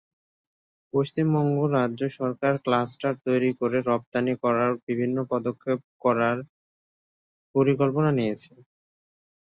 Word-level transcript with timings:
পশ্চিমবঙ্গ 0.93 1.57
রাজ্য 1.75 2.01
সরকার 2.17 2.53
ক্লাস্টার 2.65 3.13
তৈরি-করে 3.25 3.77
রপ্তানি 3.83 4.33
করার 4.43 4.71
বিভিন্ন 4.85 5.17
পদক্ষেপ 5.31 5.79
করার 6.01 6.37
পরিকল্পনা 7.55 8.09
নিয়েছে। 8.17 8.51